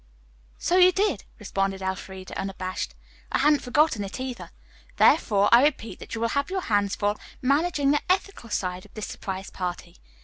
[0.57, 2.95] "So you did," responded Elfreda unabashed.
[3.31, 4.49] "I hadn't forgotten it, either.
[4.97, 8.95] Therefore I repeat that you will have your hands full managing the ethical side of
[8.95, 9.97] this surprise party.